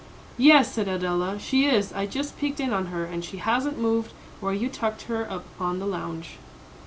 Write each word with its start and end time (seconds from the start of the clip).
"Yes," 0.39 0.73
said 0.73 0.87
Adela, 0.87 1.37
"she 1.37 1.67
is. 1.67 1.93
I 1.93 2.07
just 2.07 2.35
peeked 2.39 2.59
in 2.59 2.73
on 2.73 2.87
her, 2.87 3.05
and 3.05 3.23
she 3.23 3.37
hasn't 3.37 3.77
moved 3.77 4.13
where 4.39 4.51
you 4.51 4.67
tucked 4.67 5.03
her 5.03 5.29
up 5.29 5.45
on 5.59 5.77
the 5.77 5.85
lounge." 5.85 6.39